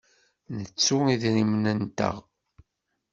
[0.57, 2.15] Nettu idrimen-nteɣ.